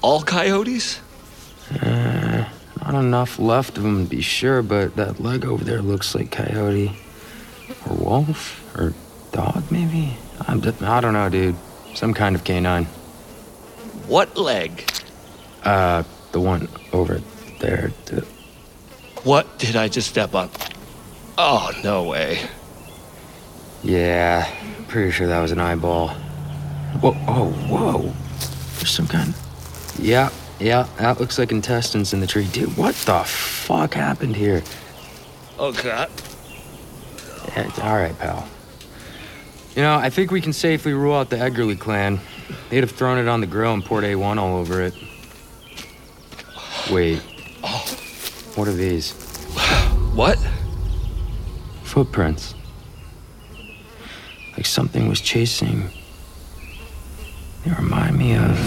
[0.01, 0.99] All coyotes?
[1.81, 2.49] Uh,
[2.81, 6.31] not enough left of them to be sure, but that leg over there looks like
[6.31, 6.91] coyote.
[7.87, 8.75] Or wolf?
[8.75, 8.93] Or
[9.31, 10.17] dog, maybe?
[10.47, 11.55] I'm I don't know, dude.
[11.93, 12.85] Some kind of canine.
[14.07, 14.91] What leg?
[15.63, 17.21] Uh, the one over
[17.59, 17.93] there.
[18.05, 18.21] The,
[19.23, 20.49] What did I just step on?
[21.37, 22.41] Oh, no way.
[23.83, 24.49] Yeah,
[24.87, 26.09] pretty sure that was an eyeball.
[26.99, 28.13] Whoa, oh, whoa.
[28.77, 29.33] There's some kind.
[29.99, 32.47] Yeah, yeah, that looks like intestines in the tree.
[32.47, 34.63] Dude, what the fuck happened here?
[35.59, 36.09] Oh, God.
[37.49, 38.47] Yeah, all right, pal.
[39.75, 42.19] You know, I think we can safely rule out the Eggerly clan.
[42.69, 44.93] They'd have thrown it on the grill and poured A1 all over it.
[46.91, 47.21] Wait.
[47.63, 47.97] Oh.
[48.55, 49.13] What are these?
[50.13, 50.37] What?
[51.81, 52.53] Footprints.
[54.63, 55.89] Like something was chasing.
[57.65, 58.57] They remind me of.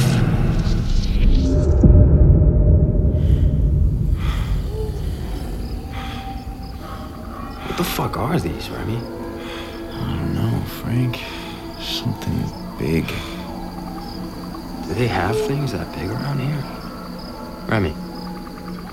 [7.64, 8.96] What the fuck are these, Remy?
[8.98, 11.18] I don't know, Frank.
[11.80, 12.44] Something
[12.78, 13.06] big.
[14.86, 16.62] Do they have things that big around here?
[17.68, 17.94] Remy.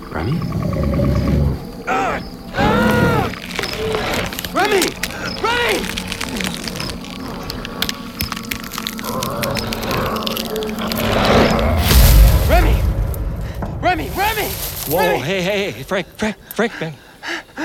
[0.09, 0.39] Remy?
[0.39, 1.62] Remy!
[14.87, 15.19] Whoa, Remy!
[15.19, 16.93] hey, hey, hey, Frank, Frank, Frank, man.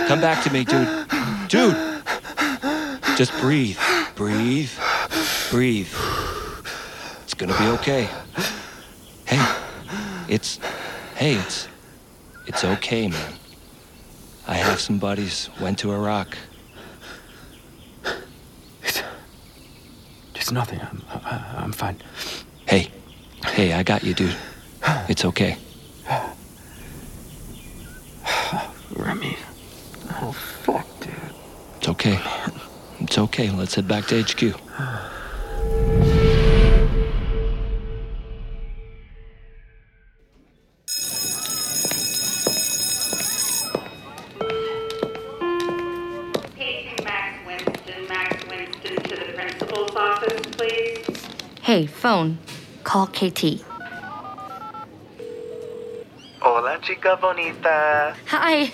[0.07, 1.09] Come back to me, dude.
[1.49, 2.03] Dude!
[3.17, 3.79] Just breathe.
[4.15, 4.71] Breathe.
[5.51, 5.93] Breathe.
[7.25, 8.09] It's gonna be okay.
[9.27, 9.57] Hey,
[10.29, 10.59] it's.
[11.17, 11.69] Hey, it's.
[12.47, 13.35] It's okay, man.
[14.47, 16.39] I have some buddies, went to Iraq.
[20.35, 20.81] It's nothing.
[20.81, 21.03] I'm,
[21.57, 22.01] I'm fine.
[22.67, 22.91] Hey,
[23.45, 24.37] hey, I got you, dude.
[25.09, 25.59] It's okay.
[28.97, 29.37] Remy.
[30.23, 31.13] Oh, fuck, dude.
[31.77, 32.19] It's okay.
[33.19, 33.51] It's okay.
[33.51, 34.43] Let's head back to HQ.
[47.03, 51.27] Max Winston, Max Winston to the principal's office, please.
[51.63, 52.39] Hey, phone.
[52.85, 53.65] Call KT.
[56.39, 58.15] Hola, chica bonita.
[58.27, 58.71] Hi.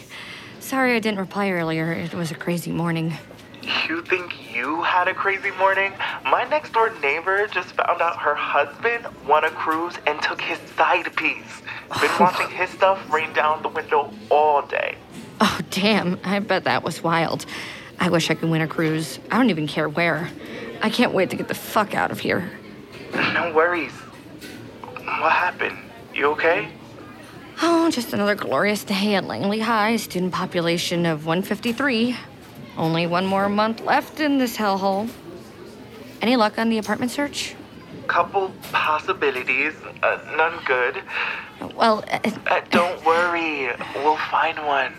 [0.61, 1.93] Sorry I didn't reply earlier.
[1.95, 3.15] It was a crazy morning.
[4.07, 5.93] Think you had a crazy morning?
[6.25, 10.59] My next door neighbor just found out her husband won a cruise and took his
[10.77, 11.63] side piece.
[12.01, 14.97] Been watching his stuff rain down the window all day.
[15.41, 16.21] Oh, damn.
[16.23, 17.47] I bet that was wild.
[17.99, 19.19] I wish I could win a cruise.
[19.31, 20.29] I don't even care where.
[20.83, 22.51] I can't wait to get the fuck out of here.
[23.15, 23.93] No worries.
[23.93, 25.79] What happened?
[26.15, 26.69] You okay?
[27.63, 32.17] Oh, just another glorious day at Langeley High, student population of 153.
[32.77, 35.09] Only one more month left in this hellhole.
[36.21, 37.55] Any luck on the apartment search?
[38.09, 41.03] Couple possibilities, uh, none good.
[41.75, 44.93] Well, uh, Uh, don't worry, we'll find one.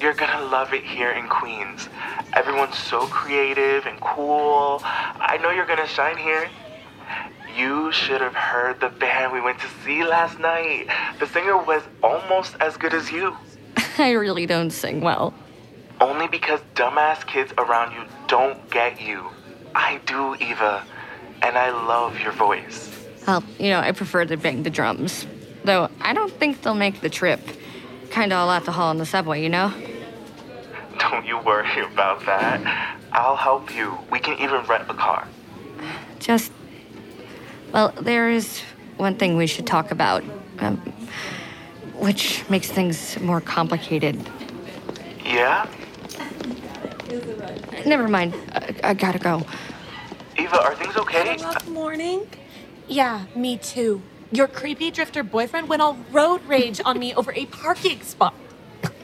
[0.00, 1.88] You're gonna love it here in Queens.
[2.32, 4.80] Everyone's so creative and cool.
[4.84, 6.48] I know you're gonna shine here.
[7.56, 10.86] You should have heard the band we went to see last night.
[11.18, 13.36] The singer was almost as good as you.
[13.98, 15.34] I really don't sing well.
[16.10, 19.30] Only because dumbass kids around you don't get you.
[19.76, 20.84] I do, Eva.
[21.40, 22.90] And I love your voice.
[23.28, 25.24] Well, you know, I prefer to bang the drums.
[25.62, 27.40] Though I don't think they'll make the trip.
[28.10, 29.72] Kinda all at the hall on the subway, you know?
[30.98, 32.98] Don't you worry about that.
[33.12, 33.96] I'll help you.
[34.10, 35.28] We can even rent a car.
[36.18, 36.50] Just.
[37.72, 38.62] Well, there is
[38.96, 40.24] one thing we should talk about,
[40.58, 40.76] um,
[41.94, 44.28] which makes things more complicated.
[45.24, 45.68] Yeah?
[47.86, 48.34] Never mind.
[48.52, 49.42] I, I gotta go.
[50.38, 51.36] Eva, are things okay?
[51.42, 52.26] Rough morning?
[52.88, 54.02] Yeah, me too.
[54.32, 58.34] Your creepy drifter boyfriend went all road rage on me over a parking spot.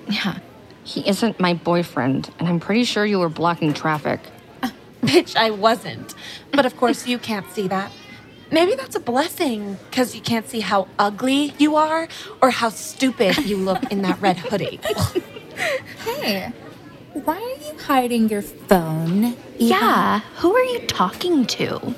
[0.09, 0.39] Yeah.
[0.85, 4.21] He isn't my boyfriend, and I'm pretty sure you were blocking traffic.
[5.03, 6.15] Bitch, I wasn't.
[6.53, 7.91] But of course, you can't see that.
[8.53, 12.07] Maybe that's a blessing, because you can't see how ugly you are
[12.41, 14.79] or how stupid you look in that red hoodie.
[16.05, 16.53] Hey,
[17.25, 19.25] why are you hiding your phone?
[19.25, 19.37] Eva?
[19.59, 21.95] Yeah, who are you talking to?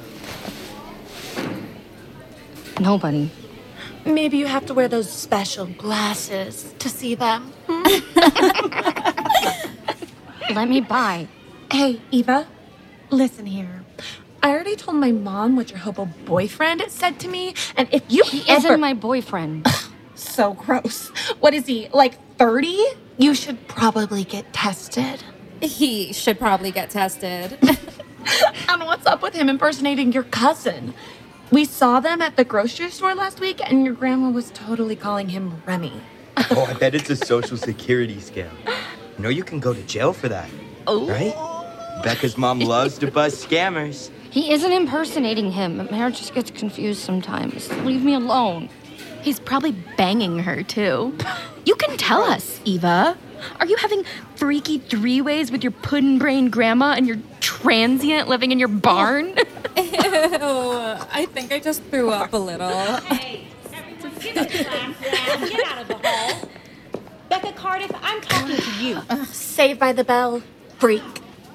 [2.80, 3.30] Nobody.
[4.04, 7.52] Maybe you have to wear those special glasses to see them.
[7.66, 7.82] Hmm?
[10.54, 11.26] Let me buy.
[11.70, 12.46] Hey, Eva,
[13.10, 13.84] listen here.
[14.42, 18.22] I already told my mom what your hobo boyfriend said to me, and if you
[18.24, 18.68] He ever...
[18.68, 19.66] isn't my boyfriend.
[20.14, 21.08] so gross.
[21.40, 22.84] What is he, like 30?
[23.18, 25.22] You should probably get tested.
[25.60, 27.58] He should probably get tested.
[28.68, 30.94] And what's up with him impersonating your cousin?
[31.50, 35.28] We saw them at the grocery store last week, and your grandma was totally calling
[35.30, 35.92] him Remy.
[36.52, 38.50] Oh, I bet it's a social security scam.
[39.16, 40.48] You know you can go to jail for that.
[40.86, 41.08] Oh.
[41.08, 41.34] Right?
[42.04, 44.10] Becca's mom loves to bust scammers.
[44.30, 45.88] He isn't impersonating him.
[45.90, 47.68] Mare just gets confused sometimes.
[47.84, 48.68] Leave me alone.
[49.22, 51.16] He's probably banging her, too.
[51.64, 53.16] You can tell us, Eva.
[53.60, 54.04] Are you having
[54.36, 59.28] freaky three ways with your puddin' brain grandma and your transient living in your barn?
[59.36, 59.44] Ew,
[59.76, 62.68] I think I just threw up a little.
[62.68, 63.06] Get
[65.66, 66.48] out of the hall.
[67.28, 69.00] Becca Cardiff, I'm talking to you.
[69.08, 70.42] Uh, saved by the bell,
[70.78, 71.02] freak.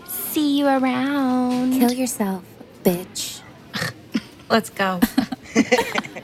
[0.07, 1.73] See you around.
[1.73, 2.43] Kill yourself,
[2.83, 3.41] bitch.
[4.49, 4.99] Let's go.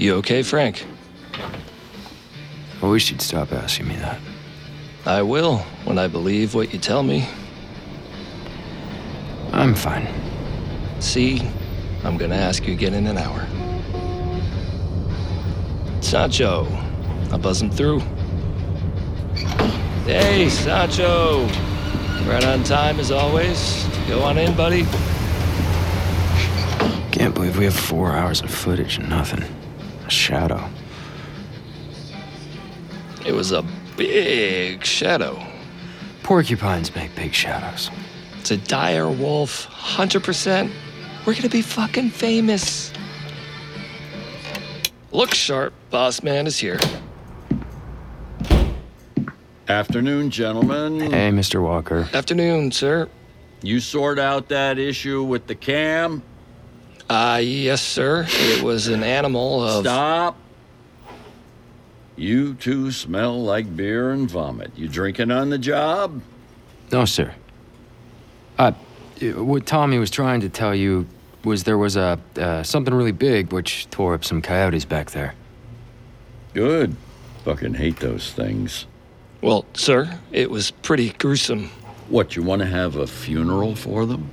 [0.00, 0.86] You okay, Frank?
[2.82, 4.18] I wish you'd stop asking me that.
[5.04, 7.28] I will when I believe what you tell me.
[9.52, 10.08] I'm fine.
[11.00, 11.46] See,
[12.02, 13.46] I'm gonna ask you again in an hour.
[16.00, 16.66] Sancho,
[17.30, 18.00] I'll buzz him through.
[20.06, 21.44] Hey, Sancho!
[22.26, 23.86] Right on time as always.
[24.08, 24.84] Go on in, buddy.
[27.12, 29.44] Can't believe we have four hours of footage and nothing.
[30.10, 30.68] A shadow.
[33.24, 33.62] It was a
[33.96, 35.40] big shadow.
[36.24, 37.92] Porcupines make big shadows.
[38.40, 40.68] It's a dire wolf, 100%.
[41.24, 42.92] We're gonna be fucking famous.
[45.12, 46.80] Look sharp, boss man is here.
[49.68, 50.98] Afternoon, gentlemen.
[51.12, 51.62] Hey, Mr.
[51.62, 52.08] Walker.
[52.12, 53.08] Afternoon, sir.
[53.62, 56.24] You sort out that issue with the cam?
[57.12, 58.24] Ah, uh, yes, sir.
[58.28, 59.84] It was an animal of.
[59.84, 60.36] Stop.
[62.14, 64.70] You two smell like beer and vomit.
[64.76, 66.22] You drinking on the job?
[66.92, 67.34] No, sir.
[68.56, 68.72] Uh,
[69.34, 71.04] what Tommy was trying to tell you
[71.42, 75.34] was there was a uh, something really big which tore up some coyotes back there.
[76.54, 76.94] Good.
[77.44, 78.86] Fucking hate those things.
[79.40, 81.70] Well, sir, it was pretty gruesome.
[82.08, 84.30] What, you want to have a funeral for them?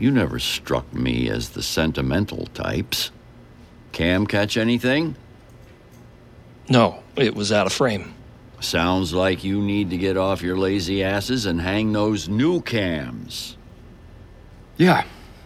[0.00, 3.10] You never struck me as the sentimental types.
[3.92, 5.14] Cam catch anything?
[6.70, 8.14] No, it was out of frame.
[8.60, 13.58] Sounds like you need to get off your lazy asses and hang those new cams.
[14.78, 15.04] Yeah,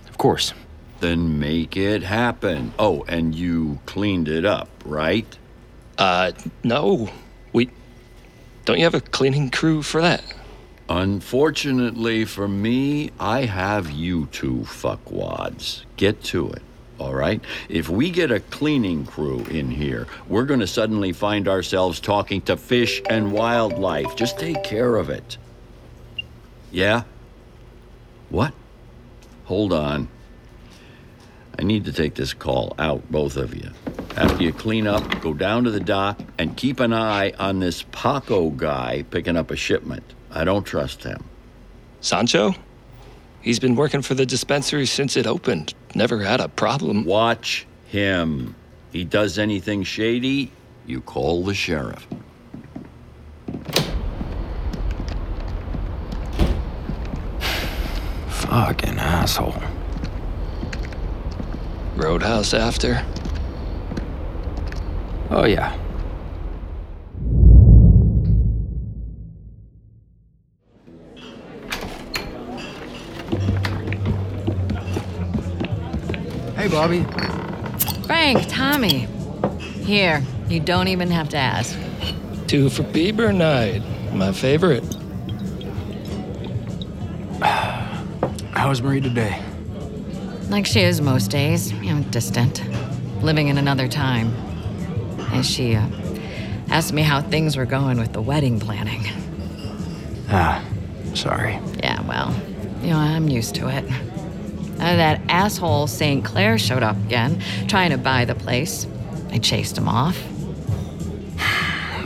[0.08, 0.54] of course.
[1.00, 2.72] Then make it happen.
[2.78, 5.36] Oh, and you cleaned it up, right?
[5.98, 6.30] Uh,
[6.62, 7.10] no.
[7.52, 7.70] We.
[8.64, 10.22] Don't you have a cleaning crew for that?
[10.88, 15.84] Unfortunately for me, I have you two fuckwads.
[15.96, 16.62] Get to it,
[16.98, 17.40] all right?
[17.70, 22.58] If we get a cleaning crew in here, we're gonna suddenly find ourselves talking to
[22.58, 24.14] fish and wildlife.
[24.14, 25.38] Just take care of it.
[26.70, 27.04] Yeah?
[28.28, 28.52] What?
[29.44, 30.08] Hold on.
[31.58, 33.70] I need to take this call out, both of you.
[34.16, 37.84] After you clean up, go down to the dock and keep an eye on this
[37.90, 40.04] Paco guy picking up a shipment.
[40.34, 41.22] I don't trust him.
[42.00, 42.54] Sancho?
[43.40, 45.74] He's been working for the dispensary since it opened.
[45.94, 47.04] Never had a problem.
[47.04, 48.56] Watch him.
[48.90, 50.50] He does anything shady,
[50.86, 52.06] you call the sheriff.
[58.28, 59.62] Fucking asshole.
[61.96, 63.04] Roadhouse after?
[65.30, 65.76] Oh, yeah.
[76.64, 77.04] Hey, Bobby.
[78.06, 79.00] Frank, Tommy.
[79.84, 81.78] Here, you don't even have to ask.
[82.46, 83.82] Two for Bieber night.
[84.14, 84.82] My favorite.
[88.54, 89.42] How's Marie today?
[90.48, 92.62] Like she is most days, you know, distant,
[93.22, 94.28] living in another time.
[95.32, 95.86] And she uh,
[96.70, 99.04] asked me how things were going with the wedding planning.
[100.30, 100.64] Ah,
[101.12, 101.60] sorry.
[101.80, 102.34] Yeah, well,
[102.80, 103.84] you know, I'm used to it.
[104.74, 106.24] Uh, that asshole St.
[106.24, 108.86] Clair showed up again, trying to buy the place.
[109.30, 110.16] I chased him off.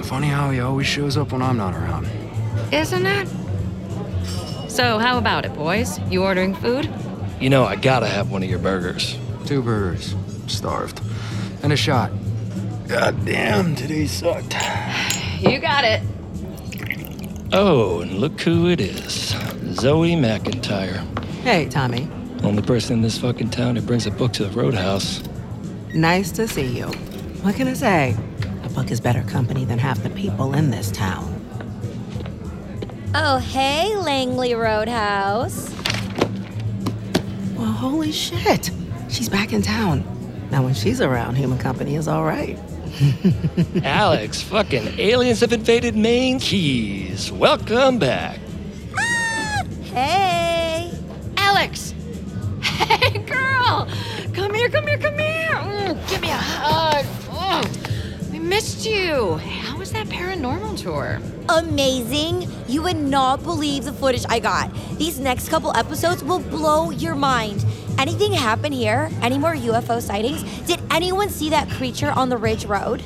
[0.04, 2.08] Funny how he always shows up when I'm not around.
[2.72, 3.28] Isn't it?
[4.70, 5.98] So, how about it, boys?
[6.10, 6.88] You ordering food?
[7.40, 9.18] You know, I gotta have one of your burgers.
[9.44, 10.14] Two burgers.
[10.46, 11.00] Starved.
[11.62, 12.10] And a shot.
[12.86, 14.54] God damn, today sucked.
[15.40, 16.00] You got it.
[17.52, 19.34] Oh, and look who it is
[19.74, 21.04] Zoe McIntyre.
[21.42, 22.08] Hey, Tommy.
[22.42, 25.22] Only person in this fucking town who brings a book to the roadhouse.
[25.94, 26.86] Nice to see you.
[27.42, 28.16] What can I say?
[28.62, 31.34] A book is better company than half the people in this town.
[33.14, 35.70] Oh, hey, Langeley Roadhouse.
[37.56, 38.70] Well, holy shit.
[39.08, 40.04] She's back in town.
[40.50, 42.58] Now, when she's around, human company is all right.
[43.84, 47.32] Alex, fucking aliens have invaded Maine Keys.
[47.32, 48.38] Welcome back.
[48.96, 50.92] Ah, hey.
[51.36, 51.94] Alex!
[54.68, 54.82] Hey, girl!
[54.82, 55.94] Come here, come here, come here!
[55.94, 57.06] Mm, give me a hug.
[57.30, 59.36] Oh, we missed you.
[59.36, 61.20] How was that paranormal tour?
[61.48, 62.46] Amazing.
[62.66, 64.70] You would not believe the footage I got.
[64.98, 67.64] These next couple episodes will blow your mind.
[67.98, 69.10] Anything happen here?
[69.22, 70.42] Any more UFO sightings?
[70.66, 73.02] Did anyone see that creature on the Ridge Road?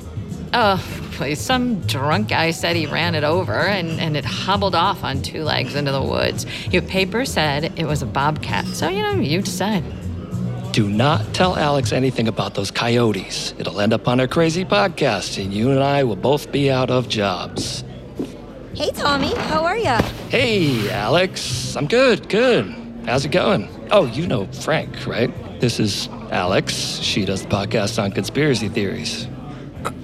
[0.53, 1.41] Oh, please.
[1.41, 5.45] Some drunk guy said he ran it over and, and it hobbled off on two
[5.45, 6.45] legs into the woods.
[6.73, 8.67] Your paper said it was a bobcat.
[8.67, 9.85] So, you know, you decide.
[10.73, 13.53] Do not tell Alex anything about those coyotes.
[13.59, 16.91] It'll end up on our crazy podcast, and you and I will both be out
[16.91, 17.85] of jobs.
[18.75, 20.01] Hey, Tommy, how are ya?
[20.31, 21.77] Hey, Alex.
[21.77, 22.75] I'm good, good.
[23.05, 23.69] How's it going?
[23.91, 25.31] Oh, you know Frank, right?
[25.61, 26.75] This is Alex.
[27.03, 29.27] She does the podcast on conspiracy theories.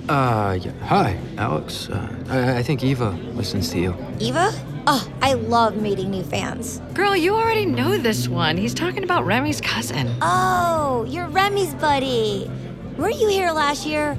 [0.07, 0.73] Uh, yeah.
[0.85, 1.89] Hi, Alex.
[1.89, 3.97] Uh, I, I think Eva listens to you.
[4.21, 4.53] Eva?
[4.87, 6.81] Oh, I love meeting new fans.
[6.95, 8.57] Girl, you already know this one.
[8.57, 10.15] He's talking about Remy's cousin.
[10.23, 12.51] Oh, you're Remy's buddy.
[12.97, 14.17] Were you here last year?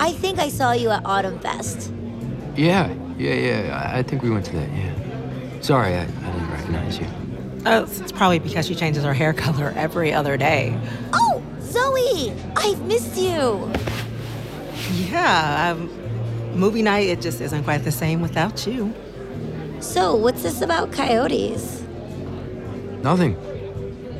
[0.00, 1.92] I think I saw you at Autumn Fest.
[2.56, 3.90] Yeah, yeah, yeah.
[3.94, 5.60] I, I think we went to that, yeah.
[5.60, 7.06] Sorry, I, I didn't recognize you.
[7.66, 10.78] Oh, it's probably because she changes her hair color every other day.
[11.12, 12.32] Oh, Zoe!
[12.56, 13.70] I've missed you.
[15.10, 15.90] Yeah, um,
[16.58, 18.94] movie night, it just isn't quite the same without you.
[19.80, 21.82] So, what's this about coyotes?
[23.02, 23.36] Nothing.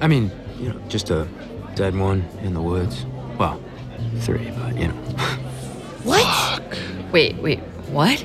[0.01, 1.27] I mean, you know, just a
[1.75, 3.05] dead one in the woods.
[3.39, 3.61] Well,
[4.21, 4.95] three, but you know.
[6.07, 6.63] What?
[7.11, 7.59] Wait, wait,
[7.91, 8.25] what?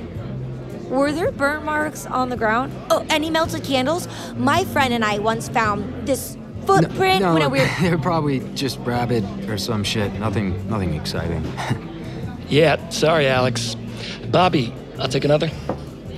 [0.88, 2.72] Were there burn marks on the ground?
[2.92, 4.08] Oh, any melted candles?
[4.36, 7.70] My friend and I once found this footprint no, when we were.
[7.82, 10.14] they're probably just rabid or some shit.
[10.20, 11.44] Nothing, nothing exciting.
[12.50, 13.78] Yeah, sorry, Alex.
[14.30, 15.50] Bobby, I'll take another.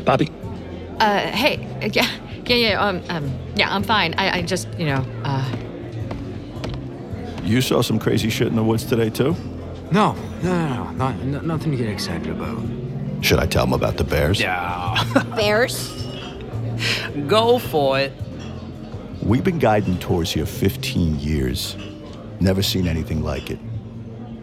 [0.03, 0.31] Bobby.
[1.03, 1.59] Uh, hey,
[1.91, 2.07] yeah,
[2.45, 4.13] yeah, yeah, um, um, yeah, I'm fine.
[4.17, 5.57] I, I just, you know, uh,
[7.43, 9.35] You saw some crazy shit in the woods today, too?
[9.91, 12.63] No, no, no, no, not, no nothing to get excited about.
[13.19, 14.39] Should I tell them about the bears?
[14.39, 14.95] Yeah.
[15.35, 15.91] Bears?
[17.27, 18.13] Go for it.
[19.21, 21.75] We've been guiding tours here 15 years.
[22.39, 23.59] Never seen anything like it.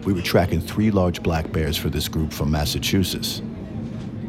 [0.04, 3.40] We were tracking three large black bears for this group from Massachusetts.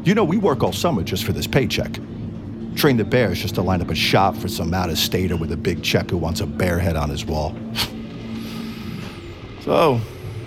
[0.02, 1.98] You know, we work all summer just for this paycheck.
[2.76, 5.52] Train the bears just to line up a shop for some out of stater with
[5.52, 7.54] a big check who wants a bear head on his wall.
[9.60, 10.00] so,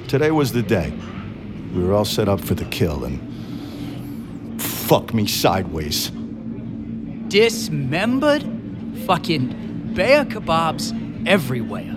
[0.07, 0.91] today was the day.
[1.73, 6.11] We were all set up for the kill, and fuck me sideways.
[7.27, 8.43] Dismembered?
[9.05, 11.95] Fucking bear kebabs everywhere.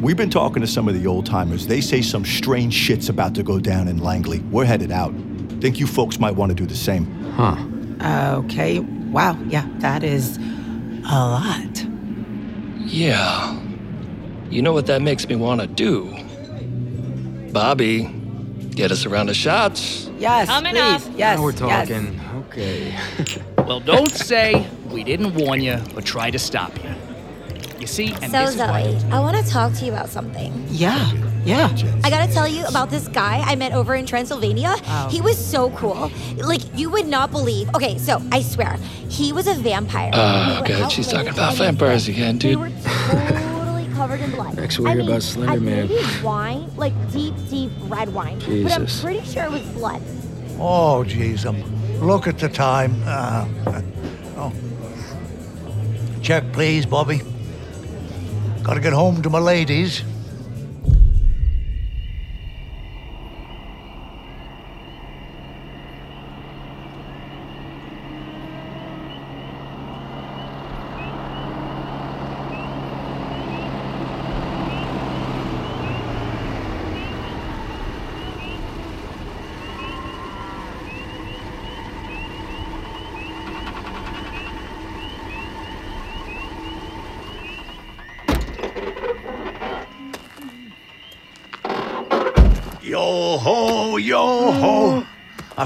[0.00, 1.66] We've been talking to some of the old timers.
[1.66, 4.40] They say some strange shit's about to go down in Langeley.
[4.50, 5.14] We're headed out.
[5.60, 7.06] Think you folks might want to do the same.
[7.32, 7.56] Huh.
[8.04, 11.84] Okay, wow, yeah, that is a lot.
[12.86, 13.60] Yeah.
[14.50, 16.14] You know what that makes me want to do?
[17.52, 18.04] Bobby,
[18.70, 20.10] get us a round of shots.
[20.18, 20.80] Yes, Coming please.
[20.80, 21.02] up.
[21.16, 21.58] Yes, now we're yes.
[21.88, 22.20] talking.
[22.48, 22.96] Okay.
[23.64, 26.90] Well, don't say we didn't warn you or try to stop you.
[27.80, 30.10] You see, and So, this is why- Zoe, I want to talk to you about
[30.10, 30.66] something.
[30.68, 31.10] Yeah,
[31.44, 31.68] yeah.
[32.02, 34.74] I gotta tell you about this guy I met over in Transylvania.
[34.86, 35.08] Oh.
[35.10, 36.10] He was so cool.
[36.36, 37.68] Like, you would not believe.
[37.74, 38.76] Okay, so I swear,
[39.08, 40.10] he was a vampire.
[40.14, 42.58] Oh, We God, she's talking about vampires again, They dude.
[42.60, 44.56] were totally covered in blood.
[44.64, 46.22] Next we I hear mean, about Slender I Man.
[46.22, 48.38] wine, like deep, deep red wine.
[48.62, 50.02] But I'm pretty sure it was blood.
[50.58, 51.62] Oh, jeez, um,
[52.00, 52.94] look at the time.
[53.04, 53.46] Uh,
[54.36, 54.52] oh.
[56.22, 57.20] Check, please, Bobby.
[58.62, 60.02] Gotta get home to my ladies.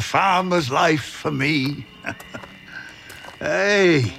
[0.08, 1.84] Farmer's life for me.
[3.38, 4.10] hey,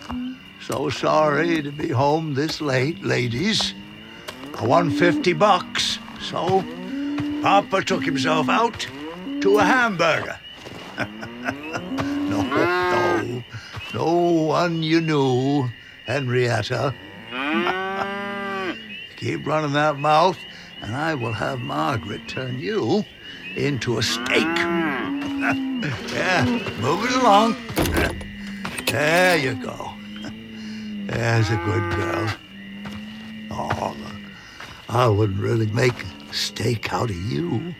[0.62, 3.74] so sorry to be home this late, ladies.
[4.54, 6.64] I won 50 bucks, so
[7.42, 8.88] Papa took himself out
[9.42, 10.40] to a hamburger.
[11.00, 13.44] no, no,
[13.96, 15.68] no one you knew,
[16.06, 16.94] Henrietta.
[19.16, 20.38] Keep running that mouth,
[20.84, 23.04] and I will have Margaret turn you
[23.56, 24.99] into a steak.
[25.82, 26.46] Yeah,
[26.82, 27.56] move it along.
[28.86, 29.92] There you go.
[31.06, 32.30] There's a good girl.
[33.52, 33.96] Oh,
[34.90, 35.94] I wouldn't really make
[36.32, 37.50] steak out of you.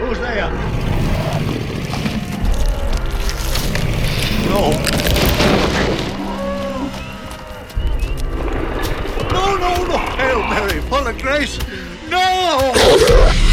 [0.00, 0.50] Who's there?
[4.46, 4.70] No.
[9.30, 9.98] No, no, no.
[10.16, 11.58] Hail Mary, full of grace.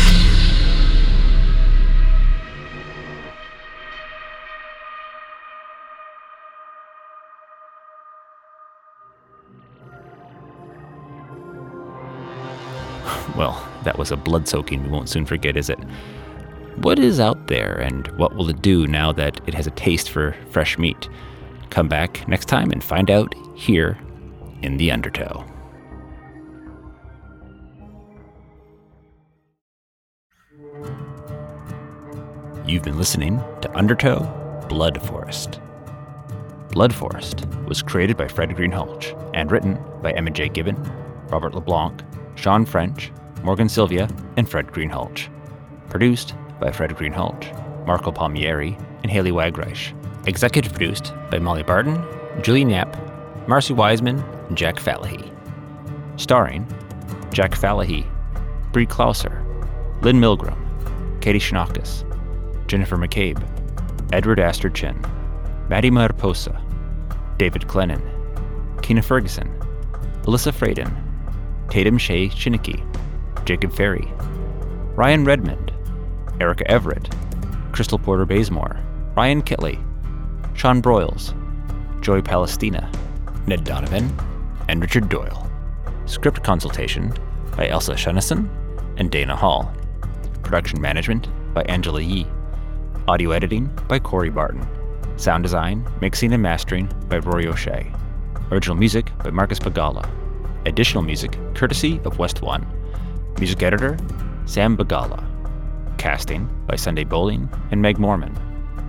[13.38, 15.78] Well, that was a blood soaking we won't soon forget, is it?
[16.78, 20.10] What is out there, and what will it do now that it has a taste
[20.10, 21.08] for fresh meat?
[21.70, 23.96] Come back next time and find out here
[24.64, 25.46] in the Undertow.
[32.68, 35.62] You've been listening to Undertow Blood Forest.
[36.72, 40.50] Blood Forest was created by Fred Greenhalgh and written by Emma J.
[40.50, 40.76] Gibbon,
[41.30, 42.04] Robert LeBlanc,
[42.36, 43.10] Sean French,
[43.42, 45.30] Morgan Sylvia, and Fred Greenhalgh.
[45.90, 49.94] Produced by Fred Greenhalgh, Marco Palmieri, and Haley Wagreich.
[50.28, 52.04] Executive produced by Molly Barton,
[52.42, 52.98] Julian Yap,
[53.48, 55.32] Marcy Wiseman, and Jack Falahee.
[56.20, 56.68] Starring
[57.32, 58.06] Jack Falahee,
[58.74, 59.42] Brie Klauser,
[60.02, 60.58] Lynn Milgram,
[61.22, 62.04] Katie Shinakis,
[62.68, 63.42] Jennifer McCabe,
[64.12, 65.00] Edward Astor Chin,
[65.70, 66.62] Maddie Mariposa,
[67.38, 68.02] David Glennon,
[68.82, 69.48] Kina Ferguson,
[70.24, 70.92] Alyssa Fraden,
[71.70, 72.84] Tatum Shea Shinicki,
[73.46, 74.12] Jacob Ferry,
[74.96, 75.72] Ryan Redmond,
[76.40, 77.10] Erica Everett,
[77.72, 78.78] Crystal Porter Bazemore,
[79.16, 79.84] Ryan Kitley,
[80.54, 81.34] Sean Broyles,
[82.02, 82.92] Joy Palestina,
[83.48, 84.12] Ned Donovan,
[84.68, 85.50] and Richard Doyle.
[86.06, 87.14] Script consultation
[87.56, 88.50] by Elsa Shunnison
[88.98, 89.72] and Dana Hall.
[90.44, 92.28] Production management by Angela Yee.
[93.10, 94.68] Audio editing by Corey Barton.
[95.16, 97.90] Sound design, mixing, and mastering by Rory O'Shea.
[98.52, 100.10] Original music by Marcus Bagala.
[100.66, 102.68] Additional music courtesy of West One.
[103.40, 103.96] Music editor,
[104.46, 105.24] Sam Bagala.
[105.98, 108.38] Casting by Sunday Boling and Meg Morman.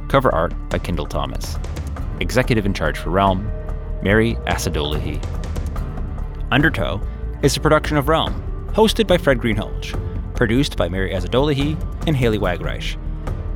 [0.08, 1.56] Cover art by Kendall Thomas.
[2.18, 3.48] Executive in charge for Realm,
[4.02, 5.22] Mary Asadolahi.
[6.50, 7.00] Undertow
[7.44, 8.34] is a production of Realm,
[8.72, 12.96] hosted by Fred Greenhalgh, produced by Mary Asadolahi and Haley Wagreich.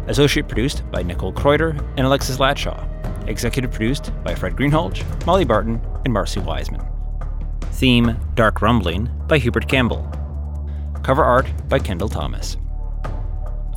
[0.09, 2.89] Associate produced by Nicole Kreuter and Alexis Latshaw.
[3.29, 6.85] Executive produced by Fred Greenhalgh, Molly Barton, and Marcy Wiseman.
[7.73, 10.11] Theme Dark Rumbling by Hubert Campbell.
[11.03, 12.57] Cover art by Kendall Thomas.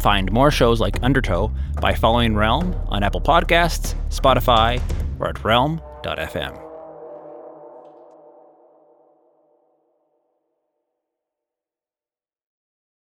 [0.01, 1.51] Find more shows like Undertow
[1.81, 4.81] by following Realm on Apple Podcasts, Spotify,
[5.19, 6.64] or at realm.fm.